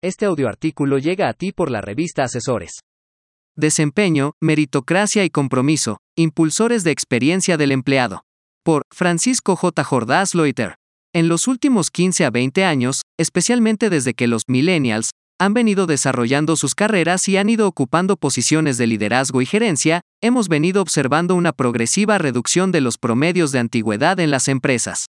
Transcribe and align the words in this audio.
Este 0.00 0.26
audioartículo 0.26 0.98
llega 0.98 1.28
a 1.28 1.32
ti 1.32 1.50
por 1.50 1.72
la 1.72 1.80
revista 1.80 2.22
Asesores. 2.22 2.82
Desempeño, 3.56 4.34
meritocracia 4.40 5.24
y 5.24 5.30
compromiso, 5.30 5.98
impulsores 6.16 6.84
de 6.84 6.92
experiencia 6.92 7.56
del 7.56 7.72
empleado. 7.72 8.22
Por 8.64 8.82
Francisco 8.94 9.56
J. 9.56 9.82
Jordás 9.82 10.36
Loiter. 10.36 10.76
En 11.12 11.26
los 11.26 11.48
últimos 11.48 11.90
15 11.90 12.26
a 12.26 12.30
20 12.30 12.64
años, 12.64 13.02
especialmente 13.18 13.90
desde 13.90 14.14
que 14.14 14.28
los 14.28 14.42
millennials 14.46 15.10
han 15.40 15.52
venido 15.52 15.86
desarrollando 15.86 16.54
sus 16.54 16.76
carreras 16.76 17.28
y 17.28 17.36
han 17.36 17.48
ido 17.48 17.66
ocupando 17.66 18.16
posiciones 18.16 18.78
de 18.78 18.86
liderazgo 18.86 19.42
y 19.42 19.46
gerencia, 19.46 20.02
hemos 20.22 20.46
venido 20.46 20.80
observando 20.80 21.34
una 21.34 21.52
progresiva 21.52 22.18
reducción 22.18 22.70
de 22.70 22.82
los 22.82 22.98
promedios 22.98 23.50
de 23.50 23.58
antigüedad 23.58 24.20
en 24.20 24.30
las 24.30 24.46
empresas. 24.46 25.06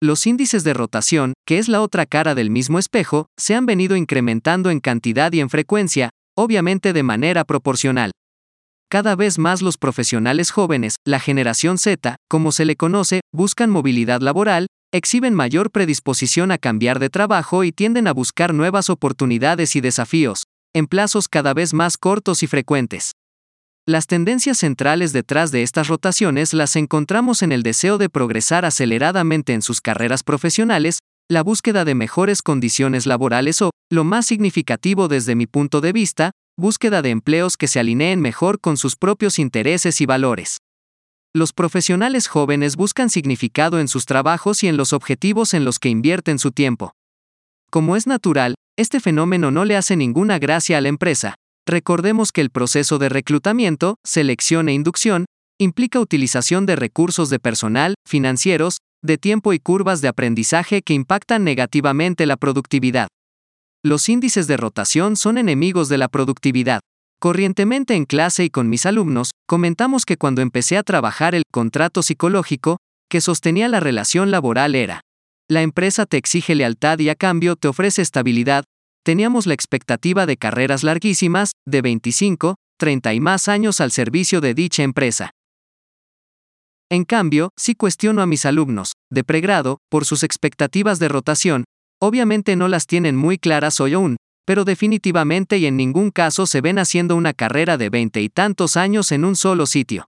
Los 0.00 0.28
índices 0.28 0.62
de 0.62 0.74
rotación, 0.74 1.32
que 1.44 1.58
es 1.58 1.68
la 1.68 1.82
otra 1.82 2.06
cara 2.06 2.36
del 2.36 2.50
mismo 2.50 2.78
espejo, 2.78 3.26
se 3.36 3.56
han 3.56 3.66
venido 3.66 3.96
incrementando 3.96 4.70
en 4.70 4.78
cantidad 4.78 5.32
y 5.32 5.40
en 5.40 5.50
frecuencia, 5.50 6.10
obviamente 6.36 6.92
de 6.92 7.02
manera 7.02 7.44
proporcional. 7.44 8.12
Cada 8.88 9.16
vez 9.16 9.40
más 9.40 9.60
los 9.60 9.76
profesionales 9.76 10.52
jóvenes, 10.52 10.94
la 11.04 11.18
generación 11.18 11.78
Z, 11.78 12.14
como 12.28 12.52
se 12.52 12.64
le 12.64 12.76
conoce, 12.76 13.22
buscan 13.34 13.70
movilidad 13.70 14.20
laboral, 14.20 14.68
exhiben 14.92 15.34
mayor 15.34 15.72
predisposición 15.72 16.52
a 16.52 16.58
cambiar 16.58 17.00
de 17.00 17.10
trabajo 17.10 17.64
y 17.64 17.72
tienden 17.72 18.06
a 18.06 18.12
buscar 18.12 18.54
nuevas 18.54 18.90
oportunidades 18.90 19.74
y 19.74 19.80
desafíos, 19.80 20.44
en 20.76 20.86
plazos 20.86 21.26
cada 21.26 21.54
vez 21.54 21.74
más 21.74 21.96
cortos 21.96 22.44
y 22.44 22.46
frecuentes. 22.46 23.14
Las 23.88 24.06
tendencias 24.06 24.58
centrales 24.58 25.14
detrás 25.14 25.50
de 25.50 25.62
estas 25.62 25.88
rotaciones 25.88 26.52
las 26.52 26.76
encontramos 26.76 27.40
en 27.40 27.52
el 27.52 27.62
deseo 27.62 27.96
de 27.96 28.10
progresar 28.10 28.66
aceleradamente 28.66 29.54
en 29.54 29.62
sus 29.62 29.80
carreras 29.80 30.22
profesionales, 30.22 30.98
la 31.26 31.42
búsqueda 31.42 31.86
de 31.86 31.94
mejores 31.94 32.42
condiciones 32.42 33.06
laborales 33.06 33.62
o, 33.62 33.70
lo 33.90 34.04
más 34.04 34.26
significativo 34.26 35.08
desde 35.08 35.34
mi 35.34 35.46
punto 35.46 35.80
de 35.80 35.94
vista, 35.94 36.32
búsqueda 36.58 37.00
de 37.00 37.08
empleos 37.08 37.56
que 37.56 37.66
se 37.66 37.80
alineen 37.80 38.20
mejor 38.20 38.60
con 38.60 38.76
sus 38.76 38.94
propios 38.94 39.38
intereses 39.38 40.02
y 40.02 40.04
valores. 40.04 40.58
Los 41.34 41.54
profesionales 41.54 42.28
jóvenes 42.28 42.76
buscan 42.76 43.08
significado 43.08 43.80
en 43.80 43.88
sus 43.88 44.04
trabajos 44.04 44.62
y 44.64 44.68
en 44.68 44.76
los 44.76 44.92
objetivos 44.92 45.54
en 45.54 45.64
los 45.64 45.78
que 45.78 45.88
invierten 45.88 46.38
su 46.38 46.50
tiempo. 46.50 46.92
Como 47.70 47.96
es 47.96 48.06
natural, 48.06 48.54
este 48.76 49.00
fenómeno 49.00 49.50
no 49.50 49.64
le 49.64 49.76
hace 49.76 49.96
ninguna 49.96 50.38
gracia 50.38 50.76
a 50.76 50.82
la 50.82 50.88
empresa, 50.90 51.36
Recordemos 51.68 52.32
que 52.32 52.40
el 52.40 52.48
proceso 52.48 52.96
de 52.96 53.10
reclutamiento, 53.10 53.96
selección 54.02 54.70
e 54.70 54.72
inducción 54.72 55.26
implica 55.60 56.00
utilización 56.00 56.64
de 56.64 56.76
recursos 56.76 57.28
de 57.28 57.38
personal, 57.38 57.92
financieros, 58.08 58.78
de 59.04 59.18
tiempo 59.18 59.52
y 59.52 59.58
curvas 59.58 60.00
de 60.00 60.08
aprendizaje 60.08 60.80
que 60.80 60.94
impactan 60.94 61.44
negativamente 61.44 62.24
la 62.24 62.38
productividad. 62.38 63.08
Los 63.84 64.08
índices 64.08 64.46
de 64.46 64.56
rotación 64.56 65.14
son 65.14 65.36
enemigos 65.36 65.90
de 65.90 65.98
la 65.98 66.08
productividad. 66.08 66.80
Corrientemente 67.20 67.94
en 67.94 68.06
clase 68.06 68.44
y 68.44 68.50
con 68.50 68.70
mis 68.70 68.86
alumnos, 68.86 69.32
comentamos 69.46 70.06
que 70.06 70.16
cuando 70.16 70.40
empecé 70.40 70.78
a 70.78 70.82
trabajar 70.82 71.34
el 71.34 71.42
contrato 71.52 72.02
psicológico, 72.02 72.78
que 73.10 73.20
sostenía 73.20 73.68
la 73.68 73.80
relación 73.80 74.30
laboral 74.30 74.74
era, 74.74 75.02
la 75.50 75.60
empresa 75.60 76.06
te 76.06 76.16
exige 76.16 76.54
lealtad 76.54 76.98
y 76.98 77.10
a 77.10 77.14
cambio 77.14 77.56
te 77.56 77.68
ofrece 77.68 78.00
estabilidad, 78.00 78.64
teníamos 79.08 79.46
la 79.46 79.54
expectativa 79.54 80.26
de 80.26 80.36
carreras 80.36 80.82
larguísimas, 80.82 81.52
de 81.66 81.80
25, 81.80 82.56
30 82.78 83.14
y 83.14 83.20
más 83.20 83.48
años 83.48 83.80
al 83.80 83.90
servicio 83.90 84.42
de 84.42 84.52
dicha 84.52 84.82
empresa. 84.82 85.30
En 86.90 87.04
cambio, 87.04 87.48
si 87.56 87.74
cuestiono 87.74 88.20
a 88.20 88.26
mis 88.26 88.44
alumnos, 88.44 88.92
de 89.10 89.24
pregrado, 89.24 89.78
por 89.88 90.04
sus 90.04 90.24
expectativas 90.24 90.98
de 90.98 91.08
rotación, 91.08 91.64
obviamente 92.02 92.54
no 92.54 92.68
las 92.68 92.86
tienen 92.86 93.16
muy 93.16 93.38
claras 93.38 93.80
hoy 93.80 93.94
aún, 93.94 94.18
pero 94.44 94.66
definitivamente 94.66 95.56
y 95.56 95.64
en 95.64 95.78
ningún 95.78 96.10
caso 96.10 96.44
se 96.44 96.60
ven 96.60 96.78
haciendo 96.78 97.16
una 97.16 97.32
carrera 97.32 97.78
de 97.78 97.88
veinte 97.88 98.20
y 98.20 98.28
tantos 98.28 98.76
años 98.76 99.10
en 99.10 99.24
un 99.24 99.36
solo 99.36 99.64
sitio. 99.64 100.04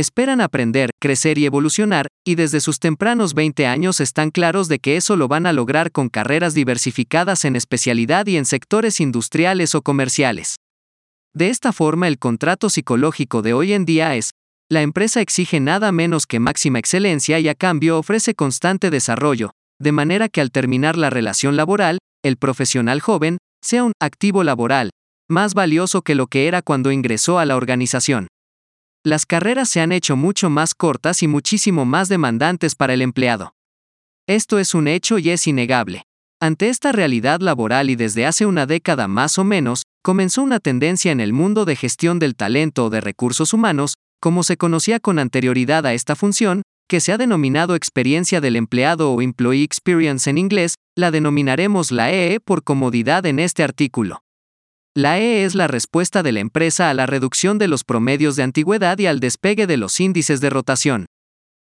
Esperan 0.00 0.40
aprender, 0.40 0.88
crecer 0.98 1.36
y 1.36 1.44
evolucionar, 1.44 2.06
y 2.26 2.34
desde 2.34 2.60
sus 2.60 2.78
tempranos 2.78 3.34
20 3.34 3.66
años 3.66 4.00
están 4.00 4.30
claros 4.30 4.66
de 4.66 4.78
que 4.78 4.96
eso 4.96 5.14
lo 5.14 5.28
van 5.28 5.44
a 5.44 5.52
lograr 5.52 5.92
con 5.92 6.08
carreras 6.08 6.54
diversificadas 6.54 7.44
en 7.44 7.54
especialidad 7.54 8.26
y 8.26 8.38
en 8.38 8.46
sectores 8.46 8.98
industriales 8.98 9.74
o 9.74 9.82
comerciales. 9.82 10.56
De 11.34 11.50
esta 11.50 11.74
forma 11.74 12.08
el 12.08 12.18
contrato 12.18 12.70
psicológico 12.70 13.42
de 13.42 13.52
hoy 13.52 13.74
en 13.74 13.84
día 13.84 14.16
es, 14.16 14.30
la 14.70 14.80
empresa 14.80 15.20
exige 15.20 15.60
nada 15.60 15.92
menos 15.92 16.24
que 16.24 16.40
máxima 16.40 16.78
excelencia 16.78 17.38
y 17.38 17.48
a 17.48 17.54
cambio 17.54 17.98
ofrece 17.98 18.34
constante 18.34 18.88
desarrollo, 18.88 19.50
de 19.78 19.92
manera 19.92 20.30
que 20.30 20.40
al 20.40 20.50
terminar 20.50 20.96
la 20.96 21.10
relación 21.10 21.56
laboral, 21.56 21.98
el 22.24 22.38
profesional 22.38 23.02
joven, 23.02 23.36
sea 23.62 23.84
un 23.84 23.92
activo 24.00 24.44
laboral, 24.44 24.88
más 25.28 25.52
valioso 25.52 26.00
que 26.00 26.14
lo 26.14 26.26
que 26.26 26.48
era 26.48 26.62
cuando 26.62 26.90
ingresó 26.90 27.38
a 27.38 27.44
la 27.44 27.56
organización. 27.56 28.28
Las 29.02 29.24
carreras 29.24 29.70
se 29.70 29.80
han 29.80 29.92
hecho 29.92 30.14
mucho 30.14 30.50
más 30.50 30.74
cortas 30.74 31.22
y 31.22 31.28
muchísimo 31.28 31.86
más 31.86 32.10
demandantes 32.10 32.74
para 32.74 32.92
el 32.92 33.00
empleado. 33.00 33.54
Esto 34.28 34.58
es 34.58 34.74
un 34.74 34.88
hecho 34.88 35.18
y 35.18 35.30
es 35.30 35.46
innegable. 35.46 36.02
Ante 36.38 36.68
esta 36.68 36.92
realidad 36.92 37.40
laboral 37.40 37.88
y 37.88 37.96
desde 37.96 38.26
hace 38.26 38.44
una 38.44 38.66
década 38.66 39.08
más 39.08 39.38
o 39.38 39.44
menos, 39.44 39.84
comenzó 40.02 40.42
una 40.42 40.60
tendencia 40.60 41.12
en 41.12 41.20
el 41.20 41.32
mundo 41.32 41.64
de 41.64 41.76
gestión 41.76 42.18
del 42.18 42.36
talento 42.36 42.86
o 42.86 42.90
de 42.90 43.00
recursos 43.00 43.54
humanos, 43.54 43.94
como 44.20 44.42
se 44.42 44.58
conocía 44.58 45.00
con 45.00 45.18
anterioridad 45.18 45.86
a 45.86 45.94
esta 45.94 46.14
función, 46.14 46.60
que 46.86 47.00
se 47.00 47.12
ha 47.12 47.18
denominado 47.18 47.76
experiencia 47.76 48.42
del 48.42 48.56
empleado 48.56 49.12
o 49.12 49.22
Employee 49.22 49.64
Experience 49.64 50.28
en 50.28 50.36
inglés, 50.36 50.74
la 50.94 51.10
denominaremos 51.10 51.90
la 51.90 52.12
EE 52.12 52.34
e 52.34 52.40
por 52.40 52.64
comodidad 52.64 53.24
en 53.24 53.38
este 53.38 53.62
artículo. 53.62 54.20
La 54.96 55.20
E 55.20 55.44
es 55.44 55.54
la 55.54 55.68
respuesta 55.68 56.24
de 56.24 56.32
la 56.32 56.40
empresa 56.40 56.90
a 56.90 56.94
la 56.94 57.06
reducción 57.06 57.58
de 57.58 57.68
los 57.68 57.84
promedios 57.84 58.34
de 58.34 58.42
antigüedad 58.42 58.98
y 58.98 59.06
al 59.06 59.20
despegue 59.20 59.68
de 59.68 59.76
los 59.76 60.00
índices 60.00 60.40
de 60.40 60.50
rotación. 60.50 61.06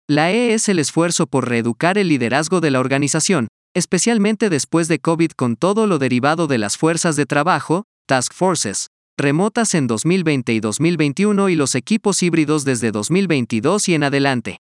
La 0.08 0.32
E 0.32 0.54
es 0.54 0.70
el 0.70 0.78
esfuerzo 0.78 1.26
por 1.26 1.50
reeducar 1.50 1.98
el 1.98 2.10
liderazgo 2.10 2.62
de 2.62 2.70
la 2.70 2.80
organización, 2.80 3.48
especialmente 3.76 4.52
después 4.52 4.88
de 4.88 5.00
COVID 5.00 5.32
con 5.32 5.56
todo 5.56 5.88
lo 5.88 5.98
derivado 5.98 6.46
de 6.46 6.60
las 6.60 6.78
fuerzas 6.78 7.16
de 7.16 7.26
trabajo, 7.26 7.86
task 8.08 8.34
forces, 8.34 8.88
remotas 9.18 9.74
en 9.74 9.88
2020 9.88 10.54
y 10.54 10.60
2021 10.60 11.50
y 11.50 11.56
los 11.56 11.74
equipos 11.74 12.22
híbridos 12.22 12.66
desde 12.66 12.92
2022 12.92 13.90
y 13.90 13.96
en 13.96 14.04
adelante. 14.04 14.60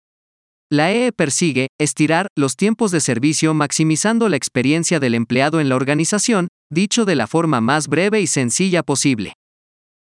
La 0.71 0.93
EE 0.93 1.11
persigue 1.11 1.69
estirar 1.79 2.29
los 2.37 2.55
tiempos 2.55 2.93
de 2.93 3.01
servicio 3.01 3.53
maximizando 3.53 4.29
la 4.29 4.37
experiencia 4.37 5.01
del 5.01 5.17
empleado 5.17 5.61
en 5.61 5.69
la 5.69 5.77
organización, 5.77 6.49
dicho 6.75 7.05
de 7.05 7.15
la 7.15 7.27
forma 7.27 7.61
más 7.61 7.89
breve 7.89 8.21
y 8.21 8.27
sencilla 8.27 8.83
posible. 8.83 9.35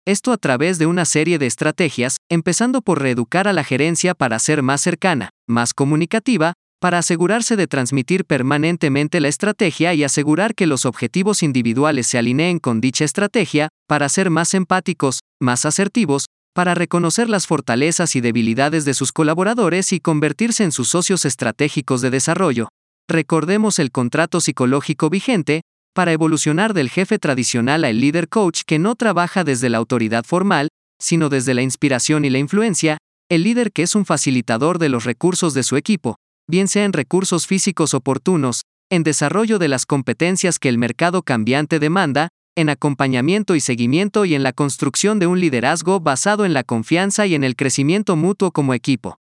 Esto 0.08 0.32
a 0.32 0.38
través 0.38 0.80
de 0.80 0.88
una 0.88 1.06
serie 1.06 1.38
de 1.38 1.46
estrategias, 1.46 2.18
empezando 2.28 2.82
por 2.82 3.00
reeducar 3.00 3.48
a 3.48 3.54
la 3.54 3.64
gerencia 3.64 4.16
para 4.16 4.40
ser 4.40 4.64
más 4.64 4.82
cercana, 4.82 5.30
más 5.48 5.76
comunicativa, 5.76 6.54
para 6.80 6.98
asegurarse 6.98 7.56
de 7.56 7.68
transmitir 7.68 8.26
permanentemente 8.26 9.20
la 9.20 9.28
estrategia 9.28 9.94
y 9.94 10.04
asegurar 10.04 10.56
que 10.56 10.66
los 10.66 10.88
objetivos 10.88 11.44
individuales 11.44 12.08
se 12.08 12.18
alineen 12.18 12.58
con 12.58 12.82
dicha 12.82 13.06
estrategia, 13.06 13.70
para 13.88 14.09
ser 14.09 14.32
más 14.32 14.56
empáticos, 14.56 15.20
más 15.40 15.66
asertivos, 15.66 16.26
para 16.56 16.74
reconocer 16.74 17.30
las 17.30 17.46
fortalezas 17.46 18.16
y 18.16 18.22
debilidades 18.22 18.84
de 18.84 18.96
sus 18.96 19.12
colaboradores 19.12 19.94
y 19.94 20.00
convertirse 20.00 20.64
en 20.64 20.72
sus 20.72 20.90
socios 20.90 21.26
estratégicos 21.26 22.02
de 22.02 22.09
desarrollo. 22.09 22.70
Recordemos 23.08 23.78
el 23.78 23.92
contrato 23.92 24.42
psicológico 24.42 25.12
vigente, 25.12 25.62
para 25.94 26.12
evolucionar 26.12 26.74
del 26.74 26.90
jefe 26.90 27.19
tradicional 27.19 27.84
al 27.84 28.00
líder 28.00 28.29
coach 28.29 28.62
que 28.66 28.79
no 28.79 28.96
trabaja 28.96 29.44
desde 29.44 29.69
la 29.69 29.78
autoridad 29.78 30.24
formal, 30.24 30.69
sino 31.02 31.29
desde 31.29 31.53
la 31.53 31.62
inspiración 31.62 32.25
y 32.25 32.29
la 32.29 32.38
influencia, 32.38 32.97
el 33.29 33.44
líder 33.44 33.72
que 33.72 33.84
es 33.84 33.96
un 33.96 34.06
facilitador 34.06 34.78
de 34.78 34.90
los 34.90 35.03
recursos 35.03 35.53
de 35.53 35.63
su 35.63 35.78
equipo, 35.78 36.16
bien 36.50 36.68
sea 36.68 36.85
en 36.85 36.94
recursos 36.94 37.47
físicos 37.47 37.94
oportunos, 37.94 38.62
en 38.90 39.03
desarrollo 39.03 39.57
de 39.57 39.68
las 39.69 39.85
competencias 39.85 40.59
que 40.59 40.69
el 40.69 40.78
mercado 40.78 41.24
cambiante 41.24 41.79
demanda, 41.79 42.29
en 42.58 42.69
acompañamiento 42.69 43.55
y 43.55 43.61
seguimiento 43.61 44.26
y 44.26 44.35
en 44.35 44.43
la 44.43 44.52
construcción 44.52 45.20
de 45.20 45.28
un 45.28 45.40
liderazgo 45.40 46.02
basado 46.02 46.43
en 46.46 46.53
la 46.53 46.64
confianza 46.64 47.26
y 47.26 47.35
en 47.35 47.46
el 47.46 47.55
crecimiento 47.55 48.16
mutuo 48.16 48.52
como 48.52 48.73
equipo. 48.73 49.17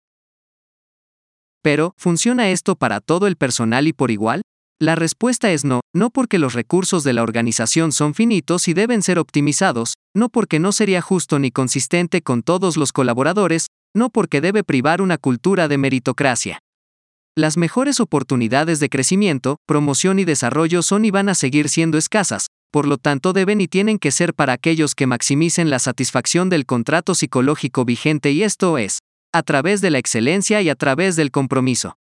Pero, 1.63 1.93
¿funciona 1.99 2.49
esto 2.49 2.77
para 2.77 3.01
todo 3.01 3.27
el 3.27 3.37
personal 3.37 3.87
y 3.87 3.93
por 3.93 4.11
igual? 4.11 4.43
La 4.81 4.95
respuesta 4.95 5.51
es 5.51 5.65
no, 5.65 5.81
no 5.93 6.11
porque 6.11 6.39
los 6.39 6.55
recursos 6.55 7.03
de 7.03 7.13
la 7.13 7.25
organización 7.25 7.91
son 7.91 8.15
finitos 8.15 8.69
y 8.69 8.75
deben 8.75 9.03
ser 9.03 9.19
optimizados, 9.19 9.95
no 10.15 10.29
porque 10.29 10.61
no 10.61 10.71
sería 10.71 11.03
justo 11.03 11.41
ni 11.41 11.51
consistente 11.51 12.23
con 12.23 12.43
todos 12.45 12.77
los 12.77 12.93
colaboradores, 12.93 13.67
no 13.93 14.09
porque 14.09 14.41
debe 14.41 14.63
privar 14.63 15.03
una 15.03 15.19
cultura 15.19 15.67
de 15.67 15.79
meritocracia. 15.79 16.61
Las 17.37 17.57
mejores 17.57 17.99
oportunidades 17.99 18.79
de 18.79 18.89
crecimiento, 18.89 19.57
promoción 19.67 20.21
y 20.21 20.25
desarrollo 20.25 20.83
son 20.83 21.05
y 21.05 21.11
van 21.11 21.29
a 21.29 21.35
seguir 21.35 21.69
siendo 21.69 21.99
escasas, 21.99 22.47
por 22.71 22.87
lo 22.87 22.99
tanto 22.99 23.33
deben 23.33 23.61
y 23.61 23.67
tienen 23.67 23.99
que 23.99 24.13
ser 24.13 24.33
para 24.33 24.53
aquellos 24.53 24.95
que 24.95 25.09
maximicen 25.09 25.71
la 25.71 25.81
satisfacción 25.81 26.51
del 26.51 26.67
contrato 26.67 27.17
psicológico 27.17 27.85
vigente 27.85 28.31
y 28.31 28.45
esto 28.45 28.79
es, 28.79 29.01
a 29.33 29.43
través 29.43 29.81
de 29.81 29.91
la 29.91 29.99
excelencia 29.99 30.63
y 30.63 30.69
a 30.69 30.77
través 30.77 31.17
del 31.17 31.33
compromiso. 31.33 31.97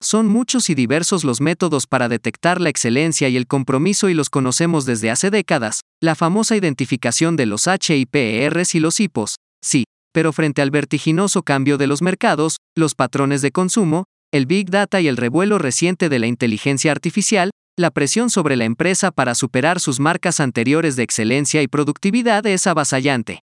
Son 0.00 0.28
muchos 0.28 0.70
y 0.70 0.76
diversos 0.76 1.24
los 1.24 1.40
métodos 1.40 1.88
para 1.88 2.08
detectar 2.08 2.60
la 2.60 2.68
excelencia 2.68 3.28
y 3.28 3.36
el 3.36 3.48
compromiso 3.48 4.08
y 4.08 4.14
los 4.14 4.30
conocemos 4.30 4.86
desde 4.86 5.10
hace 5.10 5.30
décadas, 5.30 5.80
la 6.00 6.14
famosa 6.14 6.54
identificación 6.54 7.34
de 7.34 7.46
los 7.46 7.66
HIPERs 7.66 8.76
y 8.76 8.80
los 8.80 9.00
HIPOs, 9.00 9.36
sí, 9.60 9.84
pero 10.12 10.32
frente 10.32 10.62
al 10.62 10.70
vertiginoso 10.70 11.42
cambio 11.42 11.78
de 11.78 11.88
los 11.88 12.00
mercados, 12.00 12.58
los 12.76 12.94
patrones 12.94 13.42
de 13.42 13.50
consumo, 13.50 14.04
el 14.32 14.46
Big 14.46 14.70
Data 14.70 15.00
y 15.00 15.08
el 15.08 15.16
revuelo 15.16 15.58
reciente 15.58 16.08
de 16.08 16.20
la 16.20 16.28
inteligencia 16.28 16.92
artificial, 16.92 17.50
la 17.76 17.90
presión 17.90 18.30
sobre 18.30 18.54
la 18.54 18.66
empresa 18.66 19.10
para 19.10 19.34
superar 19.34 19.80
sus 19.80 19.98
marcas 19.98 20.38
anteriores 20.38 20.94
de 20.94 21.02
excelencia 21.02 21.60
y 21.60 21.66
productividad 21.66 22.46
es 22.46 22.68
avasallante. 22.68 23.40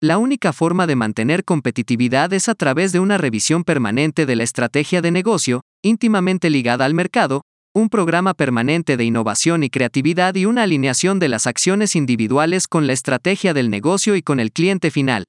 La 0.00 0.16
única 0.16 0.52
forma 0.52 0.86
de 0.86 0.96
mantener 0.96 1.44
competitividad 1.44 2.32
es 2.32 2.48
a 2.48 2.54
través 2.54 2.92
de 2.92 3.00
una 3.00 3.18
revisión 3.18 3.64
permanente 3.64 4.26
de 4.26 4.36
la 4.36 4.44
estrategia 4.44 5.00
de 5.00 5.10
negocio, 5.10 5.60
íntimamente 5.84 6.48
ligada 6.48 6.86
al 6.86 6.94
mercado, 6.94 7.42
un 7.74 7.90
programa 7.90 8.34
permanente 8.34 8.96
de 8.96 9.04
innovación 9.04 9.62
y 9.62 9.70
creatividad 9.70 10.34
y 10.34 10.46
una 10.46 10.62
alineación 10.62 11.18
de 11.18 11.28
las 11.28 11.46
acciones 11.46 11.94
individuales 11.94 12.66
con 12.66 12.86
la 12.86 12.94
estrategia 12.94 13.52
del 13.52 13.68
negocio 13.68 14.16
y 14.16 14.22
con 14.22 14.40
el 14.40 14.50
cliente 14.50 14.90
final. 14.90 15.24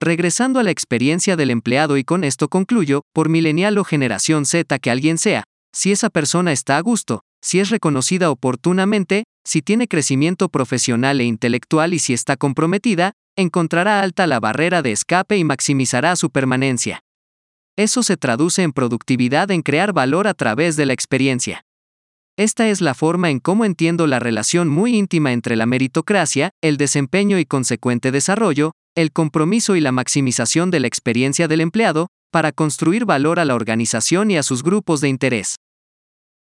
Regresando 0.00 0.58
a 0.58 0.62
la 0.62 0.70
experiencia 0.70 1.36
del 1.36 1.50
empleado 1.50 1.96
y 1.98 2.04
con 2.04 2.24
esto 2.24 2.48
concluyo, 2.48 3.02
por 3.12 3.28
milenial 3.28 3.76
o 3.76 3.84
generación 3.84 4.46
Z 4.46 4.78
que 4.78 4.90
alguien 4.90 5.18
sea, 5.18 5.44
si 5.74 5.92
esa 5.92 6.08
persona 6.08 6.52
está 6.52 6.78
a 6.78 6.80
gusto, 6.80 7.20
si 7.42 7.60
es 7.60 7.68
reconocida 7.68 8.30
oportunamente, 8.30 9.24
si 9.44 9.60
tiene 9.60 9.86
crecimiento 9.86 10.48
profesional 10.48 11.20
e 11.20 11.24
intelectual 11.24 11.92
y 11.92 11.98
si 11.98 12.14
está 12.14 12.36
comprometida, 12.36 13.12
encontrará 13.36 14.00
alta 14.00 14.26
la 14.26 14.40
barrera 14.40 14.80
de 14.80 14.92
escape 14.92 15.36
y 15.36 15.44
maximizará 15.44 16.16
su 16.16 16.30
permanencia. 16.30 17.00
Eso 17.76 18.04
se 18.04 18.16
traduce 18.16 18.62
en 18.62 18.72
productividad 18.72 19.50
en 19.50 19.62
crear 19.62 19.92
valor 19.92 20.28
a 20.28 20.34
través 20.34 20.76
de 20.76 20.86
la 20.86 20.92
experiencia. 20.92 21.64
Esta 22.36 22.68
es 22.68 22.80
la 22.80 22.94
forma 22.94 23.30
en 23.30 23.40
cómo 23.40 23.64
entiendo 23.64 24.06
la 24.06 24.20
relación 24.20 24.68
muy 24.68 24.96
íntima 24.96 25.32
entre 25.32 25.56
la 25.56 25.66
meritocracia, 25.66 26.50
el 26.62 26.76
desempeño 26.76 27.38
y 27.38 27.44
consecuente 27.44 28.12
desarrollo, 28.12 28.72
el 28.94 29.12
compromiso 29.12 29.74
y 29.74 29.80
la 29.80 29.92
maximización 29.92 30.70
de 30.70 30.80
la 30.80 30.86
experiencia 30.86 31.48
del 31.48 31.60
empleado, 31.60 32.08
para 32.30 32.52
construir 32.52 33.04
valor 33.04 33.38
a 33.38 33.44
la 33.44 33.54
organización 33.54 34.30
y 34.30 34.36
a 34.36 34.42
sus 34.42 34.62
grupos 34.62 35.00
de 35.00 35.08
interés. 35.08 35.56